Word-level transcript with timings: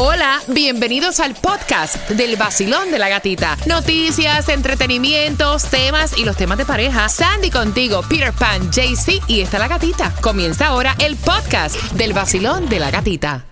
Hola, 0.00 0.38
bienvenidos 0.46 1.18
al 1.18 1.34
podcast 1.34 2.08
del 2.10 2.36
vacilón 2.36 2.92
de 2.92 3.00
la 3.00 3.08
gatita. 3.08 3.56
Noticias, 3.66 4.48
entretenimientos, 4.48 5.64
temas 5.64 6.16
y 6.16 6.24
los 6.24 6.36
temas 6.36 6.56
de 6.56 6.64
pareja. 6.64 7.08
Sandy 7.08 7.50
contigo, 7.50 8.02
Peter 8.08 8.32
Pan, 8.32 8.70
JC 8.70 9.20
y 9.26 9.40
está 9.40 9.58
la 9.58 9.66
gatita. 9.66 10.14
Comienza 10.20 10.68
ahora 10.68 10.94
el 11.00 11.16
podcast 11.16 11.74
del 11.94 12.12
vacilón 12.12 12.68
de 12.68 12.78
la 12.78 12.92
gatita. 12.92 13.44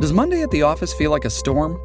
Does 0.00 0.12
Monday 0.12 0.42
at 0.42 0.50
the 0.50 0.62
office 0.62 0.92
feel 0.92 1.10
like 1.10 1.26
a 1.26 1.30
storm? 1.30 1.78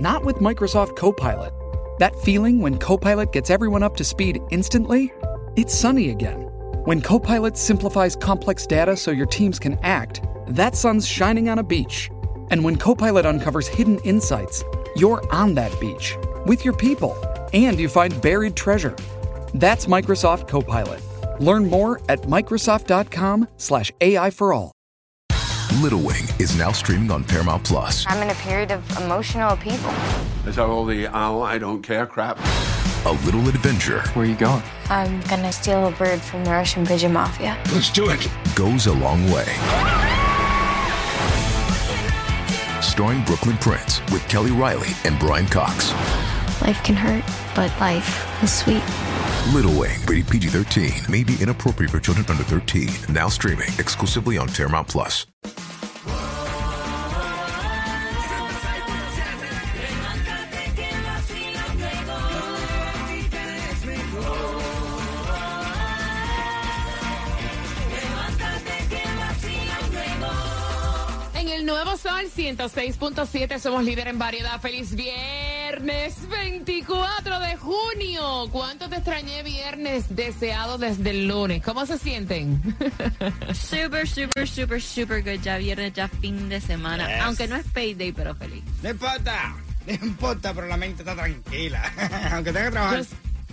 Not 0.00 0.24
with 0.24 0.36
Microsoft 0.36 0.96
Copilot. 0.96 1.52
That 1.98 2.14
feeling 2.24 2.62
when 2.62 2.78
Copilot 2.78 3.34
gets 3.34 3.50
everyone 3.50 3.82
up 3.82 3.98
to 3.98 4.02
speed 4.04 4.40
instantly? 4.48 5.12
It's 5.56 5.74
sunny 5.74 6.08
again. 6.08 6.48
When 6.86 7.02
Copilot 7.02 7.58
simplifies 7.58 8.16
complex 8.16 8.66
data 8.66 8.96
so 8.96 9.10
your 9.10 9.26
teams 9.26 9.58
can 9.58 9.78
act, 9.82 10.22
that 10.46 10.74
sun's 10.74 11.06
shining 11.06 11.50
on 11.50 11.58
a 11.58 11.62
beach. 11.62 12.08
And 12.50 12.64
when 12.64 12.76
Copilot 12.76 13.26
uncovers 13.26 13.68
hidden 13.68 13.98
insights, 14.00 14.64
you're 14.96 15.22
on 15.32 15.54
that 15.54 15.78
beach 15.80 16.16
with 16.46 16.64
your 16.64 16.74
people 16.74 17.16
and 17.52 17.78
you 17.78 17.88
find 17.88 18.20
buried 18.20 18.56
treasure. 18.56 18.96
That's 19.54 19.86
Microsoft 19.86 20.48
Copilot. 20.48 21.00
Learn 21.40 21.66
more 21.66 22.00
at 22.08 22.22
Microsoft.com/slash 22.22 23.92
AI 24.00 24.30
for 24.30 24.52
all. 24.52 24.72
Little 25.80 26.00
Wing 26.00 26.24
is 26.40 26.56
now 26.58 26.72
streaming 26.72 27.10
on 27.10 27.22
Paramount 27.22 27.62
Plus. 27.62 28.04
I'm 28.08 28.20
in 28.22 28.30
a 28.30 28.34
period 28.40 28.72
of 28.72 28.82
emotional 28.98 29.50
upheaval. 29.50 29.92
Is 30.46 30.56
that 30.56 30.66
all 30.66 30.84
the 30.84 31.06
oh, 31.08 31.42
I 31.42 31.58
don't 31.58 31.82
care 31.82 32.06
crap? 32.06 32.38
A 33.06 33.12
little 33.24 33.48
adventure 33.48 34.00
Where 34.14 34.24
are 34.24 34.28
you 34.28 34.34
going? 34.34 34.62
I'm 34.90 35.20
gonna 35.22 35.52
steal 35.52 35.86
a 35.86 35.92
bird 35.92 36.20
from 36.20 36.44
the 36.44 36.50
Russian 36.50 36.84
pigeon 36.84 37.12
mafia. 37.12 37.56
Let's 37.72 37.90
do 37.90 38.10
it. 38.10 38.26
goes 38.56 38.86
a 38.86 38.92
long 38.92 39.30
way. 39.30 40.17
Starring 42.98 43.22
Brooklyn 43.22 43.56
Prince 43.58 44.00
with 44.10 44.28
Kelly 44.28 44.50
Riley 44.50 44.88
and 45.04 45.16
Brian 45.20 45.46
Cox. 45.46 45.92
Life 46.62 46.82
can 46.82 46.96
hurt, 46.96 47.22
but 47.54 47.70
life 47.78 48.42
is 48.42 48.52
sweet. 48.52 48.82
Little 49.54 49.70
Wing, 49.78 50.00
rated 50.08 50.26
PG 50.28 50.48
13, 50.48 50.92
may 51.08 51.22
be 51.22 51.36
inappropriate 51.40 51.92
for 51.92 52.00
children 52.00 52.26
under 52.28 52.42
13. 52.42 52.88
Now 53.14 53.28
streaming 53.28 53.68
exclusively 53.78 54.36
on 54.36 54.48
Paramount 54.48 54.88
Plus. 54.88 55.26
106.7 72.56 73.58
somos 73.58 73.84
líder 73.84 74.08
en 74.08 74.18
variedad. 74.18 74.58
Feliz 74.58 74.94
viernes 74.94 76.16
24 76.30 77.40
de 77.40 77.56
junio. 77.56 78.48
¿Cuánto 78.50 78.88
te 78.88 78.96
extrañé 78.96 79.42
viernes 79.42 80.16
deseado 80.16 80.78
desde 80.78 81.10
el 81.10 81.28
lunes? 81.28 81.62
¿Cómo 81.62 81.84
se 81.84 81.98
sienten? 81.98 82.62
Super, 83.52 84.08
super, 84.08 84.48
super, 84.48 84.80
super 84.80 85.22
good. 85.22 85.42
Ya 85.42 85.58
viernes, 85.58 85.92
ya 85.92 86.08
fin 86.08 86.48
de 86.48 86.62
semana. 86.62 87.06
Yes. 87.06 87.20
Aunque 87.20 87.48
no 87.48 87.56
es 87.56 87.66
payday, 87.66 88.12
pero 88.12 88.34
feliz. 88.34 88.64
No 88.82 88.88
importa, 88.88 89.54
no 89.86 90.06
importa, 90.06 90.54
pero 90.54 90.68
la 90.68 90.78
mente 90.78 91.02
está 91.02 91.14
tranquila. 91.14 91.92
Aunque 92.32 92.50
tenga 92.50 92.64
que 92.64 92.70
trabajar. 92.70 93.04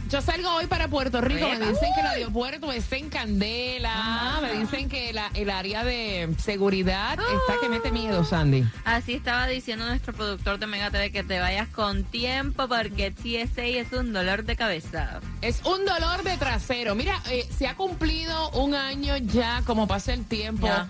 Yo 0.10 0.22
salgo 0.22 0.50
hoy 0.56 0.68
para 0.68 0.88
Puerto 0.88 1.20
Rico. 1.22 1.48
Me 1.50 1.58
dicen 1.60 1.90
que 1.94 2.02
el 2.02 2.08
aeropuerto 2.08 2.72
está 2.72 2.96
en 2.98 3.10
candela. 3.10 3.92
Ah. 3.94 4.40
Me 4.42 4.54
dicen 4.60 4.88
que 4.90 5.12
la- 5.14 5.32
el 5.34 5.50
área 5.50 5.84
de 5.84 6.34
seguridad 6.38 7.14
está 7.20 7.60
que 7.62 7.70
mete 7.70 7.92
miedo, 7.92 8.24
Sandy. 8.24 8.64
Así 8.84 9.14
estaba 9.16 9.48
diciendo 9.48 9.86
nuestro 9.86 10.14
productor 10.14 10.60
de 10.60 10.68
Mega 10.68 10.92
TV 10.92 11.12
que 11.12 11.24
te 11.24 11.40
vayas 11.40 11.68
con 11.70 12.04
tiempo 12.04 12.68
porque 12.68 13.12
TSA 13.12 13.64
es 13.66 13.92
un 13.94 14.14
dolor 14.14 14.44
de 14.46 14.56
cabeza. 14.56 15.20
Es 15.42 15.62
un 15.66 15.86
dolor 15.86 16.24
de 16.24 16.38
trasero. 16.38 16.96
Mira, 16.96 17.22
eh, 17.30 17.48
se 17.58 17.68
ha 17.68 17.76
cumplido 17.76 18.50
un 18.52 18.76
año 18.76 19.18
ya, 19.18 19.62
como 19.66 19.88
pasa 19.88 20.14
el 20.14 20.26
tiempo, 20.26 20.68
Ya. 20.68 20.88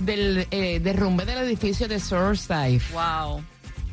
del 0.00 0.46
eh, 0.50 0.80
derrumbe 0.80 1.24
del 1.24 1.38
edificio 1.38 1.88
de 1.88 1.98
Surfside. 2.00 2.80
Wow. 2.92 3.42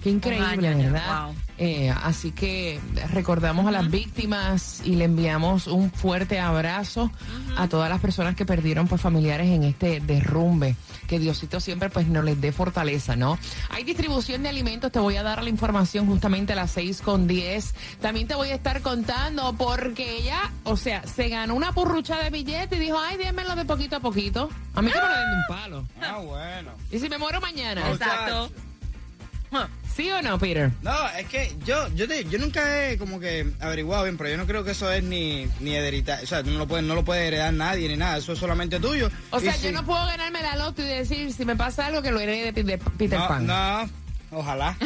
Qué 0.05 0.11
increíble, 0.11 0.67
año 0.67 0.91
¿verdad? 0.91 1.25
wow. 1.25 1.35
Eh, 1.57 1.89
así 1.89 2.31
que 2.31 2.79
recordamos 3.11 3.65
a 3.65 3.71
las 3.71 3.89
víctimas 3.89 4.83
y 4.85 4.97
le 4.97 5.05
enviamos 5.05 5.65
un 5.65 5.89
fuerte 5.89 6.39
abrazo 6.39 7.09
a 7.57 7.67
todas 7.67 7.89
las 7.89 7.99
personas 8.01 8.35
que 8.35 8.45
perdieron 8.45 8.87
pues, 8.87 9.01
familiares 9.01 9.47
en 9.47 9.63
este 9.63 10.01
derrumbe. 10.01 10.75
Que 11.07 11.17
Diosito 11.17 11.59
siempre 11.59 11.89
pues 11.89 12.05
nos 12.05 12.23
les 12.23 12.39
dé 12.39 12.51
fortaleza, 12.51 13.15
¿no? 13.15 13.39
Hay 13.71 13.83
distribución 13.83 14.43
de 14.43 14.49
alimentos, 14.49 14.91
te 14.91 14.99
voy 14.99 15.15
a 15.15 15.23
dar 15.23 15.41
la 15.41 15.49
información 15.49 16.05
justamente 16.05 16.53
a 16.53 16.55
las 16.55 16.69
6 16.69 17.01
con 17.01 17.25
10. 17.25 17.73
También 17.99 18.27
te 18.27 18.35
voy 18.35 18.49
a 18.49 18.53
estar 18.53 18.81
contando 18.81 19.55
porque 19.57 20.17
ella, 20.17 20.51
o 20.65 20.77
sea, 20.77 21.01
se 21.07 21.29
ganó 21.29 21.55
una 21.55 21.71
purrucha 21.71 22.19
de 22.19 22.29
billetes 22.29 22.77
y 22.77 22.81
dijo, 22.83 22.99
ay, 22.99 23.17
démelo 23.17 23.55
de 23.55 23.65
poquito 23.65 23.95
a 23.95 24.01
poquito. 24.01 24.51
A 24.75 24.83
mí 24.83 24.91
que 24.91 24.99
me 24.99 25.03
lo 25.03 25.09
den 25.09 25.31
de 25.31 25.35
un 25.35 25.43
palo. 25.47 25.87
Ah, 25.99 26.19
bueno. 26.19 26.73
¿Y 26.91 26.99
si 26.99 27.09
me 27.09 27.17
muero 27.17 27.41
mañana? 27.41 27.89
Exacto. 27.89 28.51
¿Sí 29.95 30.11
o 30.11 30.21
no, 30.21 30.37
Peter? 30.37 30.71
No, 30.81 31.07
es 31.17 31.25
que 31.27 31.55
yo, 31.65 31.87
yo, 31.95 32.05
te- 32.07 32.25
yo 32.25 32.37
nunca 32.37 32.89
he 32.89 32.97
como 32.97 33.17
que 33.19 33.49
averiguado 33.61 34.03
bien, 34.03 34.17
pero 34.17 34.29
yo 34.29 34.35
no 34.37 34.45
creo 34.45 34.63
que 34.65 34.71
eso 34.71 34.91
es 34.91 35.01
ni, 35.03 35.47
ni 35.61 35.73
hereditario. 35.75 36.25
O 36.25 36.27
sea, 36.27 36.43
no 36.43 36.57
lo, 36.57 36.67
puede, 36.67 36.81
no 36.83 36.95
lo 36.95 37.05
puede 37.05 37.25
heredar 37.27 37.53
nadie 37.53 37.87
ni 37.87 37.95
nada. 37.95 38.17
Eso 38.17 38.33
es 38.33 38.39
solamente 38.39 38.77
tuyo. 38.81 39.09
O 39.29 39.39
sea, 39.39 39.53
si- 39.53 39.67
yo 39.67 39.71
no 39.71 39.85
puedo 39.85 40.05
ganarme 40.05 40.41
la 40.41 40.57
loto 40.57 40.81
y 40.81 40.85
decir, 40.85 41.31
si 41.31 41.45
me 41.45 41.55
pasa 41.55 41.85
algo, 41.85 42.01
que 42.01 42.11
lo 42.11 42.19
herede 42.19 42.51
de, 42.51 42.77
Peter 42.77 43.19
no, 43.19 43.27
Pan. 43.29 43.47
no, 43.47 43.89
ojalá. 44.31 44.75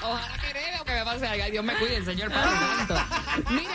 Ojalá 0.00 0.38
que 0.40 0.50
herede 0.50 0.80
o 0.80 0.84
que 0.84 0.92
me 0.92 1.04
pase 1.04 1.26
algo. 1.26 1.44
Dios 1.50 1.64
me 1.64 1.74
cuide, 1.74 1.96
el 1.96 2.04
Señor 2.04 2.30
Padre 2.30 2.50
Santo. 2.86 2.94
Mira, 3.50 3.72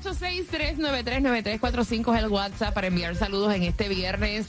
786-393-9345 0.00 2.16
es 2.16 2.22
el 2.22 2.28
WhatsApp 2.28 2.72
para 2.72 2.86
enviar 2.86 3.16
saludos 3.16 3.52
en 3.54 3.64
este 3.64 3.88
viernes. 3.88 4.46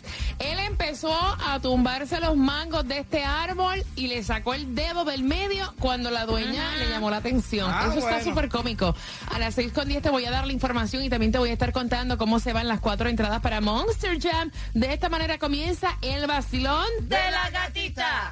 Empezó 0.87 1.13
a 1.13 1.59
tumbarse 1.59 2.17
los 2.21 2.37
mangos 2.37 2.87
de 2.87 2.99
este 2.99 3.21
árbol 3.21 3.83
y 3.97 4.07
le 4.07 4.23
sacó 4.23 4.53
el 4.53 4.73
dedo 4.73 5.03
del 5.03 5.21
medio 5.21 5.73
cuando 5.81 6.09
la 6.09 6.25
dueña 6.25 6.77
le 6.77 6.87
llamó 6.87 7.09
la 7.09 7.17
atención. 7.17 7.69
Ah, 7.69 7.87
Eso 7.89 7.99
está 7.99 8.23
súper 8.23 8.47
cómico. 8.47 8.95
A 9.33 9.37
las 9.37 9.55
6 9.55 9.73
con 9.73 9.89
10 9.89 10.01
te 10.01 10.09
voy 10.09 10.23
a 10.23 10.31
dar 10.31 10.47
la 10.47 10.53
información 10.53 11.03
y 11.03 11.09
también 11.09 11.33
te 11.33 11.39
voy 11.39 11.49
a 11.49 11.53
estar 11.53 11.73
contando 11.73 12.17
cómo 12.17 12.39
se 12.39 12.53
van 12.53 12.69
las 12.69 12.79
cuatro 12.79 13.09
entradas 13.09 13.41
para 13.41 13.59
Monster 13.59 14.17
Jam. 14.17 14.49
De 14.73 14.93
esta 14.93 15.09
manera 15.09 15.37
comienza 15.37 15.97
el 16.01 16.25
vacilón 16.25 16.87
de 17.01 17.19
la 17.31 17.49
gatita. 17.49 18.31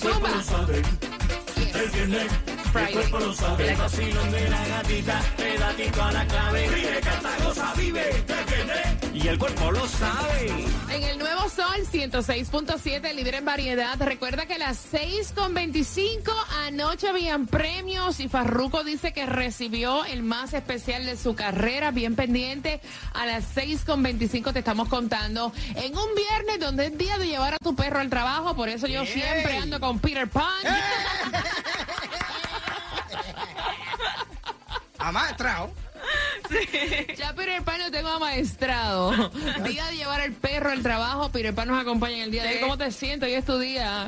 Zumba. 0.00 0.28
Yes. 1.54 1.84
Friday. 2.72 3.04
Y 9.14 9.28
el 9.28 9.38
cuerpo 9.38 9.70
lo 9.70 9.86
sabe. 9.86 10.50
En 10.90 11.04
el 11.04 11.18
nuevo 11.18 11.48
Sol 11.48 11.86
106.7, 11.92 13.14
líder 13.14 13.36
en 13.36 13.44
variedad. 13.44 13.96
Recuerda 14.00 14.46
que 14.46 14.54
a 14.54 14.58
las 14.58 14.92
6.25 14.92 16.32
anoche 16.66 17.08
habían 17.08 17.46
premios 17.46 18.18
y 18.18 18.28
Farruko 18.28 18.82
dice 18.82 19.12
que 19.12 19.24
recibió 19.24 20.04
el 20.04 20.24
más 20.24 20.52
especial 20.52 21.06
de 21.06 21.16
su 21.16 21.36
carrera. 21.36 21.92
Bien 21.92 22.16
pendiente. 22.16 22.80
A 23.12 23.24
las 23.24 23.56
6.25 23.56 24.52
te 24.52 24.58
estamos 24.58 24.88
contando 24.88 25.52
en 25.76 25.96
un 25.96 26.14
viernes 26.16 26.58
donde 26.58 26.86
es 26.86 26.98
día 26.98 27.16
de 27.16 27.28
llevar 27.28 27.54
a 27.54 27.58
tu 27.58 27.76
perro 27.76 28.00
al 28.00 28.10
trabajo. 28.10 28.56
Por 28.56 28.68
eso 28.68 28.88
yo 28.88 29.06
siempre 29.06 29.58
ando 29.58 29.78
con 29.78 30.00
Peter 30.00 30.28
Pan. 30.28 30.64
Amaestrado. 36.44 37.14
Ya 37.16 37.34
Peter 37.34 37.62
Pan 37.62 37.78
lo 37.80 37.90
tengo 37.90 38.08
amaestrado. 38.08 39.30
Día 39.66 39.86
de 39.86 39.96
llevar 39.96 40.20
al 40.20 40.32
perro 40.32 40.70
al 40.70 40.82
trabajo. 40.82 41.30
Peter 41.30 41.54
Pan 41.54 41.68
nos 41.68 41.80
acompaña 41.80 42.16
en 42.16 42.22
el 42.24 42.30
día 42.30 42.42
de 42.44 42.54
hoy. 42.56 42.60
¿Cómo 42.60 42.78
te 42.78 42.90
sientes? 42.92 43.28
Hoy 43.28 43.34
es 43.34 43.44
tu 43.44 43.58
día. 43.58 44.06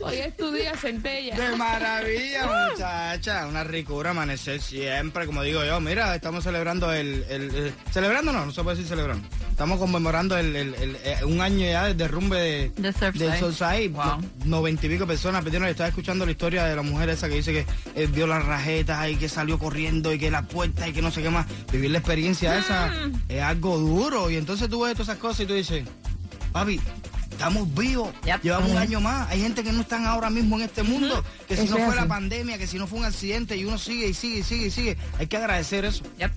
Hoy 0.00 0.16
es 0.18 0.36
tu 0.36 0.50
día, 0.52 0.76
centella. 0.76 1.36
De 1.36 1.56
maravilla, 1.56 2.46
muchacha. 2.70 3.46
Una 3.46 3.62
ricura 3.64 4.10
amanecer 4.10 4.60
siempre, 4.60 5.26
como 5.26 5.42
digo 5.42 5.64
yo. 5.64 5.80
Mira, 5.80 6.14
estamos 6.14 6.44
celebrando 6.44 6.92
el... 6.92 7.24
el- 7.28 7.54
el- 7.54 7.74
celebrando 7.92 8.32
no, 8.32 8.44
no 8.46 8.52
se 8.52 8.62
puede 8.62 8.76
decir 8.76 8.88
celebrando. 8.88 9.28
Estamos 9.56 9.78
conmemorando 9.78 10.36
el, 10.36 10.54
el- 10.54 10.74
el- 10.74 10.96
eh, 11.02 11.16
un 11.24 11.40
año 11.40 11.64
ya 11.66 11.84
del 11.86 11.96
derrumbe 11.96 12.36
de, 12.38 12.68
De 12.76 12.92
Surfside. 12.92 13.30
del 13.30 13.40
Surfside. 13.40 13.88
Wow. 13.88 14.04
No- 14.04 14.20
Noventa 14.58 14.84
y 14.84 14.90
pico 14.90 15.06
personas 15.06 15.42
perdieron. 15.42 15.66
Estaba 15.66 15.88
escuchando 15.88 16.26
la 16.26 16.32
historia 16.32 16.64
de 16.66 16.76
la 16.76 16.82
mujer 16.82 17.08
esa 17.08 17.26
que 17.26 17.36
dice 17.36 17.52
que 17.54 17.66
eh, 17.94 18.06
vio 18.06 18.26
las 18.26 18.44
rajetas 18.44 19.08
y 19.08 19.16
que 19.16 19.30
salió 19.30 19.58
corriendo 19.58 20.12
y 20.12 20.18
que 20.18 20.30
la 20.30 20.42
puerta 20.42 20.86
y 20.86 20.92
que 20.92 21.00
no 21.00 21.10
sé 21.10 21.22
qué 21.22 21.30
más. 21.30 21.46
Vivir 21.72 21.90
la 21.90 21.96
experiencia 21.98 22.58
esa 22.58 22.92
es 23.30 23.42
algo 23.42 23.78
duro. 23.78 24.30
Y 24.30 24.36
entonces 24.36 24.68
tú 24.68 24.82
ves 24.82 24.92
todas 24.92 25.08
esas 25.08 25.18
cosas 25.18 25.40
y 25.40 25.46
tú 25.46 25.54
dices, 25.54 25.84
papi, 26.52 26.78
estamos 27.30 27.74
vivos. 27.74 28.10
Yep. 28.26 28.42
Llevamos 28.42 28.68
un 28.68 28.74
Ujú. 28.76 28.82
año 28.82 29.00
más. 29.00 29.30
Hay 29.30 29.40
gente 29.40 29.62
que 29.64 29.72
no 29.72 29.80
están 29.80 30.04
ahora 30.04 30.28
mismo 30.28 30.56
en 30.56 30.64
este 30.64 30.82
mundo. 30.82 31.24
Que 31.48 31.56
si 31.56 31.64
Eso 31.64 31.78
no 31.78 31.86
fue 31.86 31.96
la 31.96 32.06
pandemia, 32.06 32.58
que 32.58 32.66
si 32.66 32.76
no 32.76 32.86
fue 32.86 32.98
un 32.98 33.06
accidente 33.06 33.56
y 33.56 33.64
uno 33.64 33.78
sigue 33.78 34.06
y 34.08 34.12
sigue 34.12 34.40
y 34.40 34.42
sigue 34.42 34.66
y 34.66 34.70
sigue. 34.70 34.96
Hay 35.18 35.28
que 35.28 35.38
agradecer 35.38 35.86
eso. 35.86 36.04
Yep. 36.18 36.30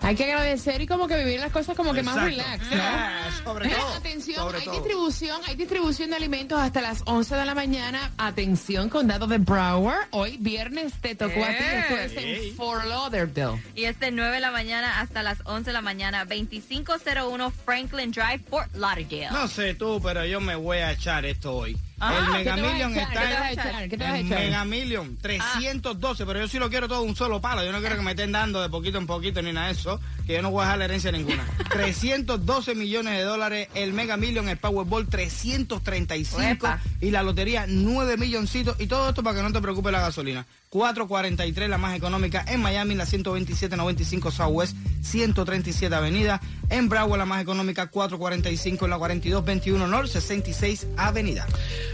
Hay 0.00 0.14
que 0.14 0.24
agradecer 0.24 0.80
y 0.80 0.86
como 0.86 1.06
que 1.08 1.16
vivir 1.16 1.40
las 1.40 1.52
cosas 1.52 1.76
como 1.76 1.92
que 1.92 2.02
más 2.02 2.22
relax, 2.22 2.64
¿no? 2.64 2.76
Yeah, 2.76 3.30
sobre 3.44 3.68
todo. 3.68 3.88
atención, 3.94 4.36
sobre 4.36 4.58
hay 4.58 4.64
todo. 4.64 4.74
distribución, 4.74 5.40
hay 5.46 5.56
distribución 5.56 6.10
de 6.10 6.16
alimentos 6.16 6.60
hasta 6.60 6.80
las 6.80 7.02
11 7.06 7.34
de 7.34 7.44
la 7.44 7.54
mañana. 7.54 8.12
Atención, 8.18 8.88
condado 8.88 9.26
de 9.26 9.38
Broward. 9.38 10.06
Hoy 10.10 10.36
viernes 10.38 10.92
te 11.00 11.14
tocó 11.14 11.44
a 11.44 11.48
ti, 11.48 11.64
esto 11.64 11.96
es 11.96 12.16
en 12.16 12.56
Fort 12.56 12.84
Lauderdale. 12.86 13.62
Y 13.74 13.84
es 13.84 13.98
de 14.00 14.10
9 14.10 14.34
de 14.34 14.40
la 14.40 14.50
mañana 14.50 15.00
hasta 15.00 15.22
las 15.22 15.38
11 15.44 15.70
de 15.70 15.72
la 15.72 15.82
mañana, 15.82 16.24
2501 16.24 17.50
Franklin 17.64 18.10
Drive, 18.10 18.40
Fort 18.48 18.74
Lauderdale. 18.74 19.30
No 19.30 19.48
sé 19.48 19.74
tú, 19.74 20.00
pero 20.02 20.24
yo 20.24 20.40
me 20.40 20.54
voy 20.54 20.78
a 20.78 20.92
echar 20.92 21.24
esto 21.24 21.54
hoy. 21.54 21.76
Ah, 22.04 22.18
el 22.18 22.26
¿qué 22.26 22.32
Mega 22.32 22.56
Million 22.56 22.96
está 22.96 23.52
en? 23.52 24.28
Mega 24.28 24.64
Million 24.64 25.16
312, 25.18 26.26
pero 26.26 26.40
yo 26.40 26.48
sí 26.48 26.58
lo 26.58 26.68
quiero 26.68 26.88
todo 26.88 27.02
un 27.02 27.14
solo 27.14 27.40
palo. 27.40 27.64
Yo 27.64 27.70
no 27.70 27.78
quiero 27.78 27.94
que 27.94 28.02
me 28.02 28.10
estén 28.10 28.32
dando 28.32 28.60
de 28.60 28.68
poquito 28.68 28.98
en 28.98 29.06
poquito 29.06 29.40
ni 29.40 29.52
nada 29.52 29.68
de 29.68 29.74
eso, 29.74 30.00
que 30.26 30.34
yo 30.34 30.42
no 30.42 30.50
voy 30.50 30.62
a 30.62 30.64
dejar 30.64 30.78
la 30.78 30.84
herencia 30.86 31.12
ninguna. 31.12 31.44
312 31.72 32.74
millones 32.74 33.16
de 33.16 33.22
dólares, 33.22 33.68
el 33.74 33.92
Mega 33.92 34.16
Million, 34.16 34.48
el 34.48 34.56
Powerball 34.56 35.08
335 35.08 36.38
Uepa. 36.38 36.80
y 37.00 37.10
la 37.10 37.22
lotería 37.22 37.66
9 37.68 38.16
milloncitos 38.16 38.76
y 38.80 38.86
todo 38.86 39.08
esto 39.08 39.22
para 39.22 39.36
que 39.36 39.42
no 39.42 39.52
te 39.52 39.60
preocupe 39.60 39.90
la 39.90 40.00
gasolina. 40.00 40.46
443 40.68 41.68
la 41.68 41.76
más 41.76 41.94
económica 41.94 42.44
en 42.48 42.62
Miami, 42.62 42.94
la 42.94 43.04
12795 43.04 44.30
Southwest 44.30 44.74
137 45.02 45.94
Avenida. 45.94 46.40
En 46.70 46.88
Broward 46.88 47.18
la 47.18 47.26
más 47.26 47.42
económica 47.42 47.88
445 47.88 48.86
en 48.86 48.90
la 48.90 48.96
4221 48.96 49.86
North 49.86 50.08
66 50.08 50.86
Avenida. 50.96 51.46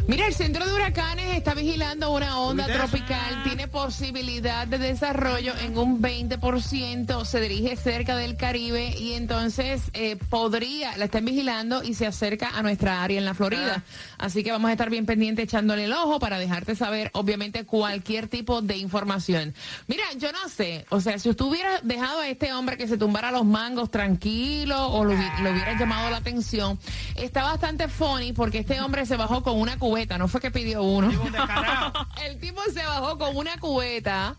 Mira, 0.07 0.27
el 0.29 0.35
centro 0.35 0.65
de 0.65 0.73
huracanes 0.73 1.37
está 1.37 1.55
vigilando 1.55 2.13
una 2.13 2.39
onda 2.39 2.67
tropical. 2.67 3.43
Tiene 3.43 3.67
posibilidad 3.67 4.67
de 4.69 4.79
desarrollo 4.79 5.55
en 5.61 5.77
un 5.77 6.01
20%. 6.01 7.25
Se 7.25 7.41
dirige 7.41 7.77
cerca 7.77 8.17
del 8.19 8.37
Caribe 8.37 8.95
y 8.99 9.15
entonces 9.15 9.83
eh, 9.95 10.17
podría, 10.17 10.97
la 10.97 11.07
están 11.07 11.25
vigilando 11.25 11.83
y 11.83 11.95
se 11.95 12.07
acerca 12.07 12.51
a 12.51 12.63
nuestra 12.63 13.03
área 13.03 13.19
en 13.19 13.25
la 13.25 13.35
Florida. 13.35 13.83
Así 14.19 14.45
que 14.45 14.53
vamos 14.53 14.69
a 14.69 14.73
estar 14.73 14.91
bien 14.91 15.07
pendientes 15.07 15.45
echándole 15.45 15.85
el 15.85 15.93
ojo 15.93 16.19
para 16.19 16.39
dejarte 16.39 16.75
saber, 16.75 17.11
obviamente, 17.15 17.65
cualquier 17.65 18.29
tipo 18.29 18.61
de 18.63 18.77
información. 18.77 19.55
Mira, 19.87 20.05
yo 20.19 20.31
no 20.33 20.49
sé, 20.49 20.85
o 20.91 21.01
sea, 21.01 21.19
si 21.19 21.29
usted 21.29 21.45
hubiera 21.45 21.81
dejado 21.83 22.21
a 22.21 22.29
este 22.29 22.53
hombre 22.53 22.77
que 22.77 22.89
se 22.89 22.99
tumbara 22.99 23.31
los 23.31 23.45
mangos 23.45 23.91
tranquilo 23.91 24.89
o 24.89 25.05
lo, 25.05 25.15
lo 25.15 25.51
hubiera 25.51 25.79
llamado 25.79 26.11
la 26.11 26.19
atención, 26.19 26.79
está 27.17 27.45
bastante 27.45 27.89
funny 27.89 28.33
porque 28.33 28.59
este 28.59 28.81
hombre 28.81 29.07
se 29.07 29.17
bajó 29.17 29.43
con 29.43 29.59
una 29.59 29.79
cubeta, 29.79 30.19
no 30.19 30.29
fue 30.29 30.41
que 30.41 30.51
pidió 30.51 30.83
uno. 30.83 31.11
El 32.27 32.39
tipo 32.39 32.61
se 32.73 32.85
bajó 32.85 33.19
con 33.19 33.37
una 33.37 33.57
cubeta, 33.59 34.37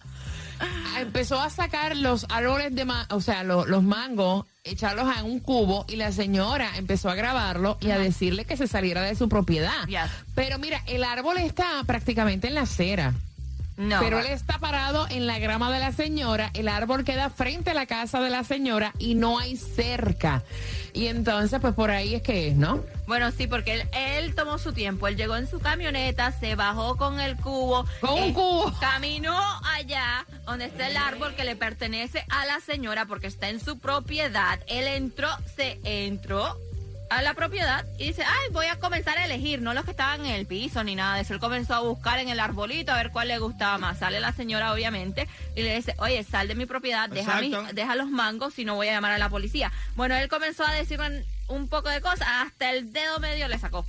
empezó 0.99 1.39
a 1.39 1.49
sacar 1.49 1.95
los 1.95 2.25
árboles 2.29 2.73
de, 2.75 2.85
ma- 2.85 3.07
o 3.09 3.21
sea, 3.21 3.43
lo- 3.43 3.65
los 3.65 3.83
mangos, 3.83 4.45
echarlos 4.63 5.07
en 5.17 5.25
un 5.25 5.39
cubo 5.39 5.85
y 5.87 5.95
la 5.95 6.11
señora 6.11 6.71
empezó 6.77 7.09
a 7.09 7.15
grabarlo 7.15 7.77
y 7.81 7.91
a 7.91 7.97
decirle 7.97 8.45
que 8.45 8.57
se 8.57 8.67
saliera 8.67 9.01
de 9.01 9.15
su 9.15 9.29
propiedad. 9.29 9.85
Yes. 9.87 9.99
Pero 10.35 10.57
mira, 10.59 10.81
el 10.87 11.03
árbol 11.03 11.37
está 11.37 11.83
prácticamente 11.85 12.47
en 12.47 12.55
la 12.55 12.61
acera. 12.61 13.13
No. 13.79 14.01
Pero 14.01 14.19
él 14.19 14.25
está 14.27 14.59
parado 14.59 15.07
en 15.09 15.25
la 15.25 15.39
grama 15.39 15.71
de 15.71 15.79
la 15.79 15.93
señora, 15.93 16.51
el 16.53 16.67
árbol 16.67 17.05
queda 17.05 17.29
frente 17.29 17.71
a 17.71 17.73
la 17.73 17.85
casa 17.85 18.19
de 18.19 18.29
la 18.29 18.43
señora 18.43 18.93
y 18.99 19.15
no 19.15 19.39
hay 19.39 19.55
cerca. 19.55 20.43
Y 20.91 21.07
entonces, 21.07 21.59
pues 21.61 21.73
por 21.75 21.89
ahí 21.89 22.15
es 22.15 22.21
que 22.21 22.49
es, 22.49 22.55
¿no? 22.57 22.83
Bueno, 23.07 23.31
sí, 23.31 23.47
porque 23.47 23.75
él, 23.75 23.83
él 23.93 24.35
tomó 24.35 24.57
su 24.57 24.73
tiempo. 24.73 25.07
Él 25.07 25.15
llegó 25.15 25.37
en 25.37 25.47
su 25.49 25.59
camioneta, 25.61 26.31
se 26.33 26.55
bajó 26.55 26.97
con 26.97 27.21
el 27.21 27.37
cubo. 27.37 27.85
eh, 27.85 27.87
Con 28.01 28.21
un 28.21 28.33
cubo. 28.33 28.73
Caminó 28.81 29.39
allá 29.63 30.25
donde 30.45 30.65
está 30.65 30.87
el 30.89 30.97
árbol 30.97 31.33
que 31.35 31.45
le 31.45 31.55
pertenece 31.55 32.25
a 32.29 32.45
la 32.47 32.59
señora 32.59 33.05
porque 33.05 33.27
está 33.27 33.47
en 33.49 33.59
su 33.61 33.79
propiedad. 33.79 34.59
Él 34.67 34.87
entró, 34.87 35.29
se 35.55 35.79
entró 35.83 36.57
a 37.09 37.21
la 37.21 37.33
propiedad 37.33 37.85
y 37.97 38.07
dice, 38.07 38.23
ay, 38.23 38.51
voy 38.51 38.67
a 38.67 38.79
comenzar 38.79 39.17
a 39.17 39.25
elegir, 39.25 39.61
no 39.61 39.73
los 39.73 39.83
que 39.85 39.91
estaban 39.91 40.25
en 40.25 40.33
el 40.35 40.45
piso 40.45 40.83
ni 40.83 40.95
nada 40.95 41.15
de 41.15 41.21
eso. 41.21 41.33
Él 41.33 41.39
comenzó 41.39 41.73
a 41.73 41.79
buscar 41.79 42.19
en 42.19 42.29
el 42.29 42.39
arbolito 42.39 42.91
a 42.91 42.95
ver 42.97 43.11
cuál 43.11 43.27
le 43.29 43.39
gustaba 43.39 43.77
más. 43.77 43.99
Sale 43.99 44.19
la 44.19 44.31
señora, 44.31 44.73
obviamente, 44.73 45.27
y 45.55 45.63
le 45.63 45.75
dice, 45.75 45.95
oye, 45.97 46.23
sal 46.23 46.47
de 46.47 46.55
mi 46.55 46.65
propiedad, 46.65 47.09
deja, 47.09 47.39
mi- 47.41 47.47
Exacto. 47.47 47.73
deja 47.73 47.95
los 47.95 48.09
mangos, 48.09 48.53
si 48.53 48.63
no 48.65 48.75
voy 48.75 48.87
a 48.89 48.91
llamar 48.93 49.11
a 49.13 49.17
la 49.17 49.29
policía. 49.29 49.71
Bueno, 49.95 50.15
él 50.15 50.29
comenzó 50.29 50.65
a 50.65 50.71
decirme 50.73 51.23
un 51.47 51.67
poco 51.67 51.89
de 51.89 51.99
cosas, 52.01 52.27
hasta 52.29 52.71
el 52.71 52.93
dedo 52.93 53.19
medio 53.19 53.47
le 53.47 53.57
sacó. 53.57 53.85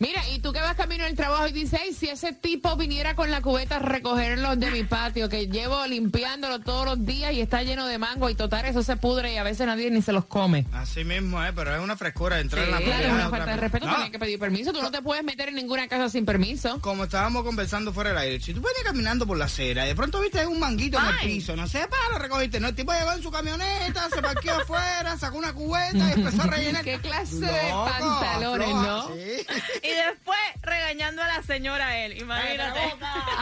Mira, 0.00 0.22
y 0.28 0.38
tú 0.38 0.52
que 0.52 0.60
vas 0.60 0.76
camino 0.76 1.04
al 1.04 1.16
trabajo 1.16 1.48
y 1.48 1.52
dices, 1.52 1.80
"Ay, 1.82 1.92
si 1.92 2.08
ese 2.08 2.32
tipo 2.32 2.76
viniera 2.76 3.16
con 3.16 3.32
la 3.32 3.42
cubeta 3.42 3.76
a 3.76 3.78
recogerlos 3.80 4.56
de 4.60 4.70
mi 4.70 4.84
patio, 4.84 5.28
que 5.28 5.48
llevo 5.48 5.84
limpiándolo 5.86 6.60
todos 6.60 6.84
los 6.84 7.04
días 7.04 7.32
y 7.32 7.40
está 7.40 7.64
lleno 7.64 7.84
de 7.86 7.98
mango 7.98 8.30
y 8.30 8.36
total 8.36 8.64
eso 8.66 8.84
se 8.84 8.96
pudre 8.96 9.32
y 9.32 9.38
a 9.38 9.42
veces 9.42 9.66
nadie 9.66 9.90
ni 9.90 10.00
se 10.00 10.12
los 10.12 10.26
come. 10.26 10.66
Así 10.72 11.02
mismo, 11.02 11.44
¿eh? 11.44 11.52
pero 11.52 11.74
es 11.74 11.80
una 11.80 11.96
frescura 11.96 12.38
entrar 12.38 12.64
en 12.64 12.70
la 12.70 12.78
Claro, 12.78 13.06
es 13.08 13.12
una 13.12 13.28
falta 13.28 13.50
de 13.50 13.56
respeto, 13.56 13.86
No, 13.86 13.94
tienes 13.94 14.12
que 14.12 14.18
pedir 14.20 14.38
permiso, 14.38 14.72
tú 14.72 14.80
no 14.82 14.90
te 14.92 15.02
puedes 15.02 15.24
meter 15.24 15.48
en 15.48 15.56
ninguna 15.56 15.88
casa 15.88 16.08
sin 16.08 16.24
permiso. 16.24 16.80
Como 16.80 17.04
estábamos 17.04 17.42
conversando 17.42 17.92
fuera 17.92 18.10
del 18.10 18.18
aire, 18.20 18.40
si 18.40 18.54
tú 18.54 18.60
venías 18.60 18.84
caminando 18.84 19.26
por 19.26 19.36
la 19.36 19.46
acera 19.46 19.84
y 19.84 19.88
de 19.88 19.94
pronto 19.96 20.20
viste 20.20 20.46
un 20.46 20.60
manguito 20.60 20.96
en 21.00 21.06
el 21.06 21.18
piso, 21.18 21.56
no 21.56 21.66
sé, 21.66 21.88
para 21.88 22.18
recogiste, 22.20 22.60
no, 22.60 22.68
el 22.68 22.74
tipo 22.76 22.92
llegó 22.92 23.12
en 23.14 23.22
su 23.22 23.32
camioneta, 23.32 24.08
se 24.10 24.22
parqueó 24.22 24.54
afuera, 24.54 25.18
sacó 25.18 25.38
una 25.38 25.52
cubeta 25.52 26.08
y 26.08 26.12
empezó 26.20 26.42
a 26.42 26.46
rellenar. 26.46 26.84
¿Qué 26.88 27.00
clase 27.00 27.40
de 27.40 27.70
pantalones, 27.72 28.68
no? 28.68 29.08
sí. 29.08 29.46
Y 29.88 29.94
después 29.94 30.38
regañando 30.62 31.22
a 31.22 31.26
la 31.26 31.42
señora 31.42 31.88
a 31.88 31.98
él, 31.98 32.18
imagínate. 32.18 32.80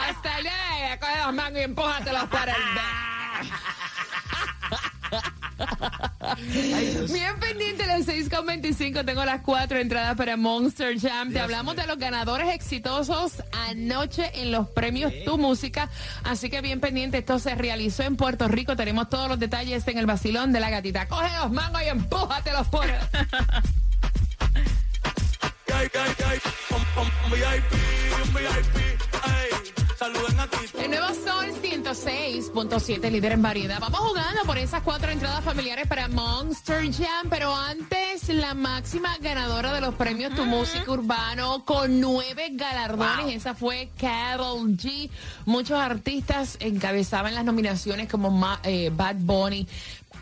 Hasta 0.07 0.35
allá, 0.35 0.99
coge 0.99 1.17
los 1.25 1.33
mangos 1.33 1.59
y 1.59 1.63
empújatelos 1.63 2.23
para 2.29 2.53
el 2.53 2.63
Bien 7.11 7.39
pendiente 7.39 7.85
las 7.87 8.07
6.25, 8.07 9.05
tengo 9.05 9.25
las 9.25 9.41
cuatro 9.41 9.79
entradas 9.79 10.15
para 10.15 10.37
Monster 10.37 10.99
Jam. 10.99 11.29
Te 11.29 11.33
Dios 11.35 11.43
hablamos 11.43 11.75
mío. 11.75 11.81
de 11.81 11.87
los 11.87 11.97
ganadores 11.97 12.53
exitosos 12.53 13.43
anoche 13.67 14.31
en 14.35 14.51
los 14.51 14.69
premios 14.69 15.11
Tu 15.25 15.37
Música. 15.37 15.89
Así 16.23 16.49
que 16.49 16.61
bien 16.61 16.79
pendiente, 16.79 17.17
esto 17.19 17.39
se 17.39 17.55
realizó 17.55 18.03
en 18.03 18.15
Puerto 18.15 18.47
Rico. 18.47 18.75
Tenemos 18.75 19.09
todos 19.09 19.27
los 19.29 19.39
detalles 19.39 19.87
en 19.87 19.97
el 19.97 20.05
vacilón 20.05 20.53
de 20.53 20.59
la 20.59 20.69
gatita. 20.69 21.07
Coge 21.07 21.35
los 21.37 21.51
mangos 21.51 21.81
y 21.83 21.87
empújatelos 21.87 22.67
por... 22.67 22.85
El 30.83 30.89
nuevo 30.91 31.07
Sol 31.07 31.45
106.7, 31.61 33.09
líder 33.11 33.31
en 33.33 33.41
variedad. 33.41 33.79
Vamos 33.79 33.99
jugando 33.99 34.41
por 34.45 34.57
esas 34.57 34.81
cuatro 34.83 35.11
entradas 35.11 35.43
familiares 35.43 35.87
para 35.87 36.07
Monster 36.07 36.91
Jam, 36.93 37.27
pero 37.29 37.53
antes 37.55 38.29
la 38.29 38.53
máxima 38.53 39.17
ganadora 39.19 39.73
de 39.73 39.81
los 39.81 39.95
premios 39.95 40.33
Tu 40.35 40.45
Música 40.45 40.89
Urbano 40.91 41.63
con 41.65 41.99
nueve 41.99 42.49
galardones. 42.53 43.35
Esa 43.35 43.53
fue 43.55 43.89
Carol 43.99 44.77
G. 44.77 45.09
Muchos 45.45 45.79
artistas 45.79 46.57
encabezaban 46.59 47.33
las 47.35 47.43
nominaciones 47.45 48.07
como 48.09 48.29
Ma- 48.31 48.59
eh, 48.63 48.91
Bad 48.93 49.15
Bunny. 49.19 49.67